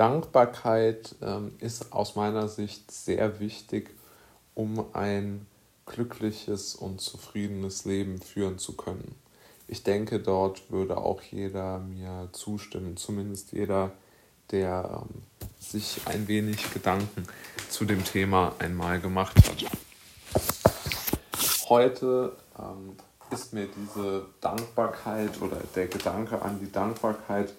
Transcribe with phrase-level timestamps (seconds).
[0.00, 3.90] Dankbarkeit ähm, ist aus meiner Sicht sehr wichtig,
[4.54, 5.46] um ein
[5.84, 9.14] glückliches und zufriedenes Leben führen zu können.
[9.68, 13.92] Ich denke, dort würde auch jeder mir zustimmen, zumindest jeder,
[14.50, 15.22] der ähm,
[15.58, 17.24] sich ein wenig Gedanken
[17.68, 19.66] zu dem Thema einmal gemacht hat.
[21.68, 22.96] Heute ähm,
[23.30, 27.52] ist mir diese Dankbarkeit oder der Gedanke an die Dankbarkeit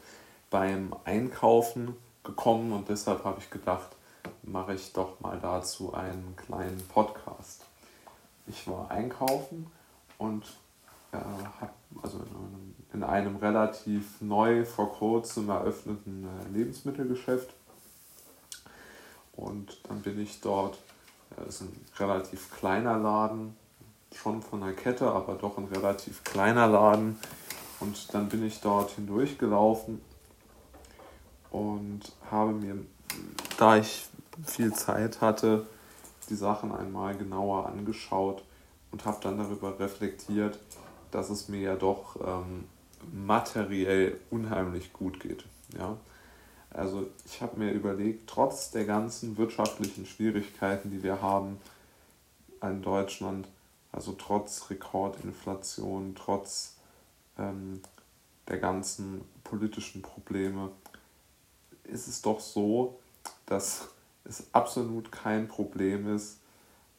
[0.49, 3.89] beim Einkaufen gekommen und deshalb habe ich gedacht,
[4.43, 7.65] mache ich doch mal dazu einen kleinen Podcast.
[8.47, 9.67] Ich war einkaufen
[10.17, 10.45] und
[11.11, 11.71] äh, habe
[12.01, 17.53] also in einem, in einem, relativ neu vor kurzem eröffneten äh, Lebensmittelgeschäft
[19.33, 20.77] und dann bin ich dort,
[21.31, 23.55] es äh, ist ein relativ kleiner Laden,
[24.13, 27.17] schon von der Kette, aber doch ein relativ kleiner Laden.
[27.79, 30.01] Und dann bin ich dort hindurchgelaufen
[31.51, 32.77] und habe mir,
[33.57, 34.07] da ich
[34.45, 35.67] viel Zeit hatte,
[36.29, 38.43] die Sachen einmal genauer angeschaut
[38.91, 40.57] und habe dann darüber reflektiert,
[41.11, 42.65] dass es mir ja doch ähm,
[43.13, 45.43] materiell unheimlich gut geht.
[45.77, 45.97] Ja?
[46.69, 51.57] Also ich habe mir überlegt, trotz der ganzen wirtschaftlichen Schwierigkeiten, die wir haben
[52.61, 53.47] in Deutschland,
[53.91, 56.75] also trotz Rekordinflation, trotz
[57.37, 57.81] ähm,
[58.47, 60.71] der ganzen politischen Probleme,
[61.91, 62.99] ist es doch so,
[63.45, 63.89] dass
[64.23, 66.39] es absolut kein Problem ist,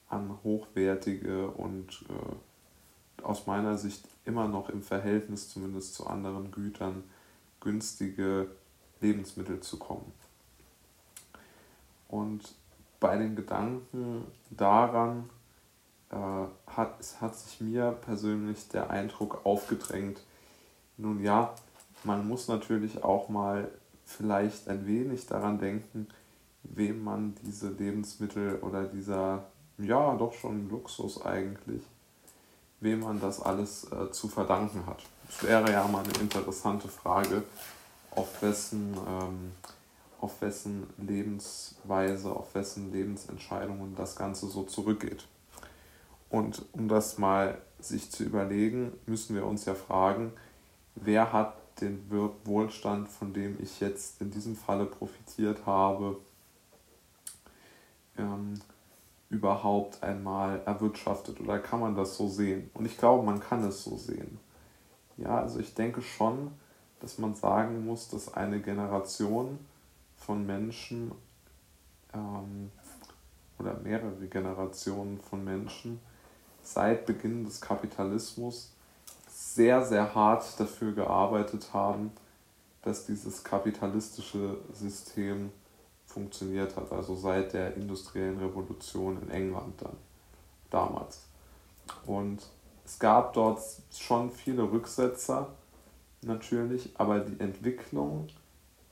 [0.08, 7.04] an hochwertige und äh, aus meiner Sicht immer noch im Verhältnis zumindest zu anderen Gütern
[7.60, 8.48] günstige
[9.00, 10.12] Lebensmittel zu kommen.
[12.08, 12.54] Und
[13.00, 15.30] bei den Gedanken daran
[16.10, 16.16] äh,
[16.66, 20.20] hat, es hat sich mir persönlich der Eindruck aufgedrängt,
[20.98, 21.54] nun ja,
[22.04, 23.70] man muss natürlich auch mal
[24.04, 26.08] vielleicht ein wenig daran denken,
[26.64, 29.44] wem man diese Lebensmittel oder dieser,
[29.78, 31.82] ja, doch schon Luxus eigentlich,
[32.80, 35.02] wem man das alles äh, zu verdanken hat.
[35.26, 37.42] Das wäre ja mal eine interessante Frage,
[38.10, 39.52] auf wessen, ähm,
[40.20, 45.26] auf wessen Lebensweise, auf wessen Lebensentscheidungen das Ganze so zurückgeht.
[46.28, 50.32] Und um das mal sich zu überlegen, müssen wir uns ja fragen,
[50.94, 52.10] wer hat den
[52.44, 56.18] Wohlstand, von dem ich jetzt in diesem Falle profitiert habe,
[58.18, 58.60] ähm,
[59.30, 62.70] überhaupt einmal erwirtschaftet oder kann man das so sehen?
[62.74, 64.38] Und ich glaube, man kann es so sehen.
[65.16, 66.52] Ja, also ich denke schon,
[67.00, 69.58] dass man sagen muss, dass eine Generation
[70.16, 71.12] von Menschen
[72.14, 72.70] ähm,
[73.58, 76.00] oder mehrere Generationen von Menschen
[76.62, 78.72] seit Beginn des Kapitalismus
[79.54, 82.12] sehr, sehr hart dafür gearbeitet haben,
[82.82, 85.50] dass dieses kapitalistische System
[86.06, 89.96] funktioniert hat, also seit der industriellen Revolution in England dann
[90.70, 91.26] damals.
[92.06, 92.42] Und
[92.84, 93.60] es gab dort
[93.94, 95.48] schon viele Rücksetzer,
[96.22, 98.28] natürlich, aber die Entwicklung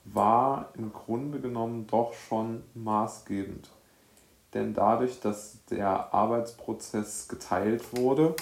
[0.05, 3.71] war im Grunde genommen doch schon maßgebend.
[4.55, 8.35] Denn dadurch, dass der Arbeitsprozess geteilt wurde,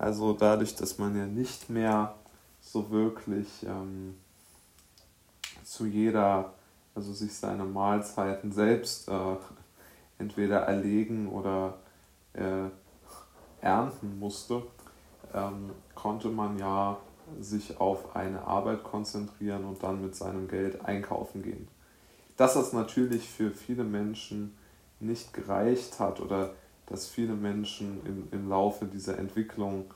[0.00, 2.14] also dadurch, dass man ja nicht mehr
[2.62, 4.16] so wirklich ähm,
[5.62, 6.54] zu jeder,
[6.94, 9.36] also sich seine Mahlzeiten selbst äh,
[10.18, 11.74] entweder erlegen oder
[12.32, 12.70] äh,
[13.60, 14.62] ernten musste,
[15.34, 16.96] ähm, konnte man ja
[17.38, 21.68] sich auf eine Arbeit konzentrieren und dann mit seinem Geld einkaufen gehen.
[22.38, 24.56] Dass das natürlich für viele Menschen
[24.98, 26.54] nicht gereicht hat oder
[26.90, 29.86] dass viele Menschen im, im Laufe dieser Entwicklung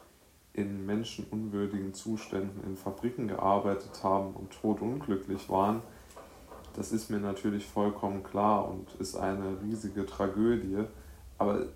[0.55, 5.82] in menschenunwürdigen Zuständen in Fabriken gearbeitet haben und todunglücklich waren,
[6.77, 10.84] das ist mir natürlich vollkommen klar und ist eine riesige Tragödie.
[11.38, 11.66] Aber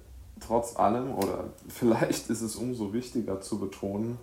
[0.40, 4.18] trotz allem, oder vielleicht ist es umso wichtiger zu betonen,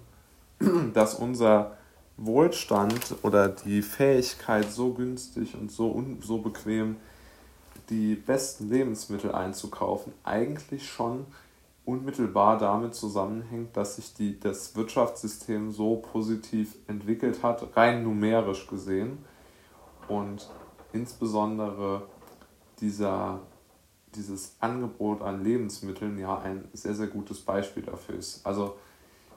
[0.93, 1.77] dass unser
[2.17, 6.95] Wohlstand oder die Fähigkeit, so günstig und so, un so bequem
[7.89, 11.25] die besten Lebensmittel einzukaufen, eigentlich schon
[11.85, 19.19] unmittelbar damit zusammenhängt, dass sich die, das Wirtschaftssystem so positiv entwickelt hat, rein numerisch gesehen.
[20.07, 20.49] Und
[20.93, 22.03] insbesondere
[22.79, 23.39] dieser,
[24.15, 28.45] dieses Angebot an Lebensmitteln ja ein sehr, sehr gutes Beispiel dafür ist.
[28.45, 28.77] Also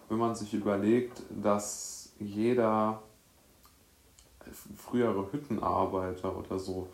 [0.09, 3.03] wenn man sich überlegt, dass jeder
[4.77, 6.89] frühere Hüttenarbeiter oder so,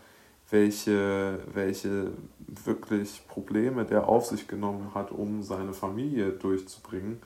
[0.55, 2.13] welche, welche
[2.47, 7.21] wirklich Probleme der auf sich genommen hat, um seine Familie durchzubringen,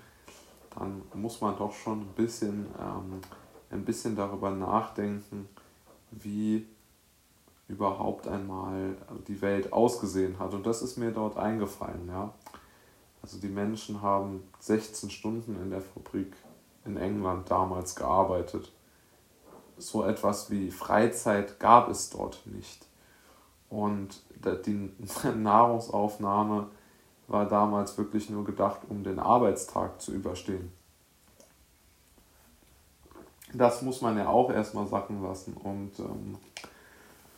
[0.75, 3.21] dann muss man doch schon ein bisschen, ähm,
[3.71, 5.47] ein bisschen darüber nachdenken,
[6.11, 6.67] wie
[7.69, 8.97] überhaupt einmal
[9.29, 10.55] die Welt ausgesehen hat.
[10.55, 12.09] Und das ist mir dort eingefallen.
[12.09, 12.33] Ja.
[13.21, 16.33] Also die Menschen haben 16 Stunden in der Fabrik
[16.87, 18.73] in England damals gearbeitet.
[19.77, 22.88] So etwas wie Freizeit gab es dort nicht.
[23.70, 24.91] Und die
[25.37, 26.69] Nahrungsaufnahme
[27.26, 30.73] war damals wirklich nur gedacht, um den Arbeitstag zu überstehen.
[33.53, 35.55] Das muss man ja auch erstmal sacken lassen.
[35.55, 36.37] Und ähm,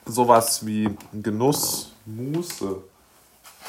[0.06, 2.82] sowas wie Genuss, Muße,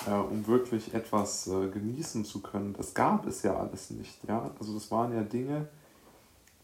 [0.07, 4.17] äh, um wirklich etwas äh, genießen zu können, das gab es ja alles nicht.
[4.27, 4.49] Ja?
[4.59, 5.67] Also das waren ja Dinge,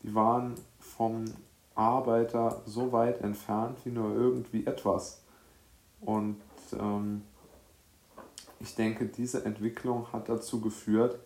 [0.03, 1.25] die waren vom
[1.75, 5.21] Arbeiter so weit entfernt wie nur irgendwie etwas.
[6.01, 6.37] Und
[6.73, 7.23] ähm,
[8.59, 11.19] ich denke, diese Entwicklung hat dazu geführt,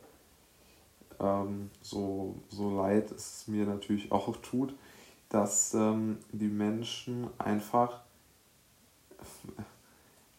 [1.19, 4.73] ähm, so, so leid es mir natürlich auch tut,
[5.29, 8.01] dass ähm, die Menschen einfach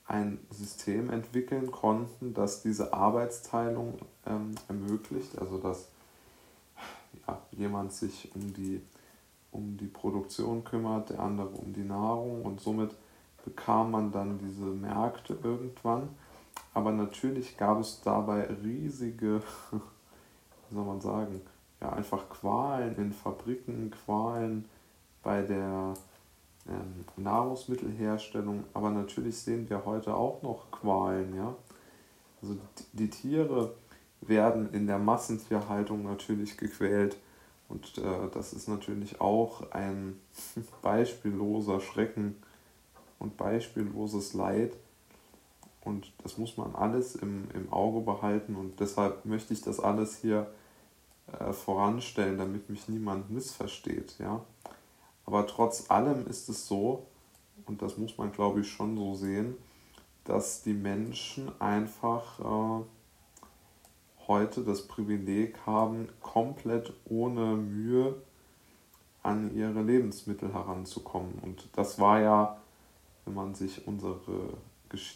[0.06, 5.88] ein System entwickeln konnten, das diese Arbeitsteilung ähm, ermöglicht, also dass
[7.26, 8.82] ja, jemand sich um die,
[9.50, 12.94] um die Produktion kümmert, der andere um die Nahrung und somit
[13.44, 16.08] bekam man dann diese Märkte irgendwann.
[16.74, 21.40] Aber natürlich gab es dabei riesige, wie soll man sagen,
[21.80, 24.66] ja, einfach Qualen in Fabriken, Qualen
[25.22, 25.94] bei der
[26.68, 31.54] ähm, Nahrungsmittelherstellung, aber natürlich sehen wir heute auch noch Qualen, ja.
[32.40, 33.74] Also die, die Tiere
[34.20, 37.16] werden in der Massentierhaltung natürlich gequält
[37.68, 40.20] und äh, das ist natürlich auch ein
[40.82, 42.36] beispielloser Schrecken
[43.22, 44.76] und beispielloses Leid
[45.84, 50.16] und das muss man alles im, im Auge behalten und deshalb möchte ich das alles
[50.16, 50.52] hier
[51.38, 54.44] äh, voranstellen, damit mich niemand missversteht, ja.
[55.24, 57.06] Aber trotz allem ist es so,
[57.66, 59.56] und das muss man glaube ich schon so sehen,
[60.24, 62.84] dass die Menschen einfach äh,
[64.26, 68.16] heute das Privileg haben, komplett ohne Mühe
[69.22, 71.38] an ihre Lebensmittel heranzukommen.
[71.42, 72.61] Und das war ja,
[73.24, 74.18] wenn man sich unsere,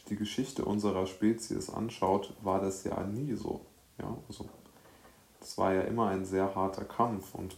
[0.09, 3.61] die Geschichte unserer Spezies anschaut, war das ja nie so.
[3.99, 4.47] Ja, also,
[5.41, 7.35] das war ja immer ein sehr harter Kampf.
[7.35, 7.57] Und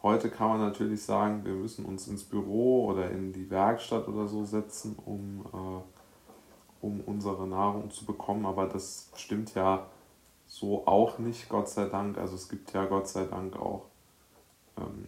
[0.00, 4.28] Heute kann man natürlich sagen, wir müssen uns ins Büro oder in die Werkstatt oder
[4.28, 9.86] so setzen, um, äh, um unsere Nahrung zu bekommen, aber das stimmt ja
[10.46, 12.16] so auch nicht, Gott sei Dank.
[12.16, 13.86] Also es gibt ja Gott sei Dank auch
[14.76, 15.06] ähm,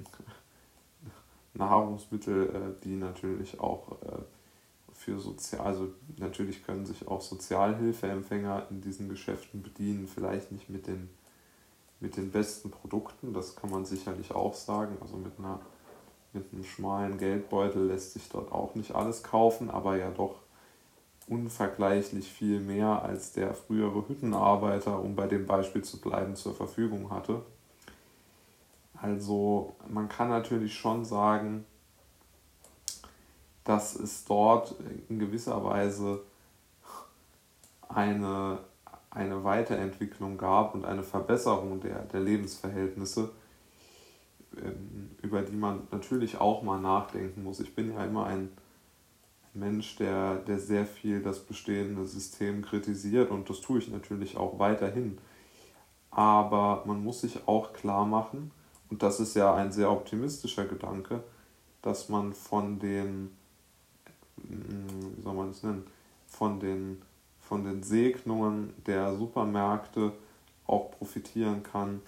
[1.54, 4.22] Nahrungsmittel, äh, die natürlich auch äh,
[5.00, 5.88] für sozial, also
[6.18, 11.08] natürlich können sich auch Sozialhilfeempfänger in diesen Geschäften bedienen, vielleicht nicht mit den
[12.00, 14.96] mit den besten Produkten, das kann man sicherlich auch sagen.
[15.00, 15.60] Also mit, einer,
[16.32, 20.36] mit einem schmalen Geldbeutel lässt sich dort auch nicht alles kaufen, aber ja doch
[21.28, 27.10] unvergleichlich viel mehr als der frühere Hüttenarbeiter, um bei dem Beispiel zu bleiben, zur Verfügung
[27.10, 27.42] hatte.
[29.00, 31.64] Also man kann natürlich schon sagen,
[33.64, 34.74] dass es dort
[35.08, 36.22] in gewisser Weise
[37.88, 38.58] eine
[39.10, 43.30] eine Weiterentwicklung gab und eine Verbesserung der, der Lebensverhältnisse,
[44.56, 47.60] ähm, über die man natürlich auch mal nachdenken muss.
[47.60, 48.50] Ich bin ja immer ein
[49.52, 54.60] Mensch, der, der sehr viel das bestehende System kritisiert und das tue ich natürlich auch
[54.60, 55.18] weiterhin.
[56.12, 58.52] Aber man muss sich auch klar machen,
[58.90, 61.22] und das ist ja ein sehr optimistischer Gedanke,
[61.80, 63.36] dass man von den,
[64.42, 65.86] wie soll man es nennen,
[66.26, 67.02] von den
[67.50, 70.12] von den Segnungen der Supermärkte
[70.68, 72.00] auch profitieren kann,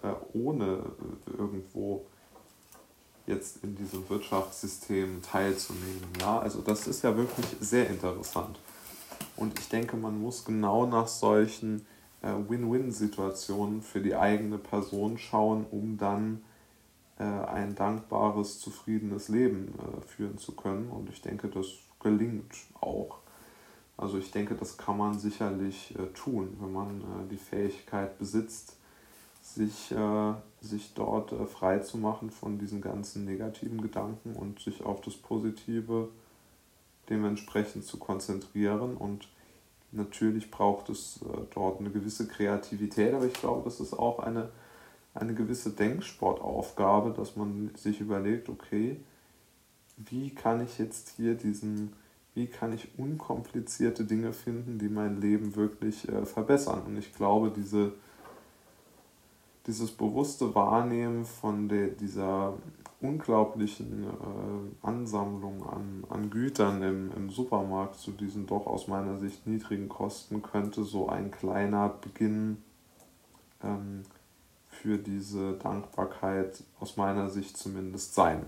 [0.00, 2.06] äh, ohne äh, irgendwo
[3.26, 6.06] jetzt in diesem Wirtschaftssystem teilzunehmen.
[6.20, 8.60] Ja, also das ist ja wirklich sehr interessant.
[9.34, 11.84] Und ich denke, man muss genau nach solchen
[12.22, 16.44] äh, Win-Win-Situationen für die eigene Person schauen, um dann
[17.18, 19.72] ein dankbares, zufriedenes Leben
[20.06, 20.90] führen zu können.
[20.90, 21.66] Und ich denke, das
[22.00, 23.18] gelingt auch.
[23.96, 28.76] Also ich denke, das kann man sicherlich äh, tun, wenn man äh, die Fähigkeit besitzt,
[29.42, 34.84] sich, äh, sich dort äh, frei zu machen von diesen ganzen negativen Gedanken und sich
[34.84, 36.10] auf das Positive
[37.08, 38.96] dementsprechend zu konzentrieren.
[38.96, 39.28] Und
[39.92, 44.50] natürlich braucht es äh, dort eine gewisse Kreativität, aber ich glaube, das ist auch eine,
[45.16, 49.00] eine gewisse Denksportaufgabe, dass man sich überlegt, okay,
[49.96, 51.92] wie kann ich jetzt hier diesen
[52.36, 56.82] wie kann ich unkomplizierte Dinge finden, die mein Leben wirklich äh, verbessern.
[56.86, 57.94] Und ich glaube, diese,
[59.66, 62.52] dieses bewusste Wahrnehmen von der, dieser
[63.00, 69.46] unglaublichen äh, Ansammlung an, an Gütern im, im Supermarkt zu diesen doch aus meiner Sicht
[69.46, 72.58] niedrigen Kosten könnte so ein kleiner Beginn
[73.64, 74.02] ähm,
[74.82, 78.44] für diese Dankbarkeit aus meiner Sicht zumindest sein.